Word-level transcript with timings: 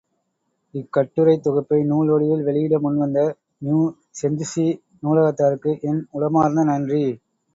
இக்கட்டுரைத் 0.73 1.43
தொகுப்பை 1.43 1.83
நூல் 1.83 2.09
வடிவில் 2.09 2.43
வெளியிட 2.43 2.79
முன்வந்த 2.79 3.19
நியூ 3.59 3.81
செஞ்சுசி 4.21 4.65
நூலகத்தாருக்கு 5.03 5.73
என் 5.81 6.01
உளமார்ந்த 6.11 6.63
நன்றி. 6.63 7.03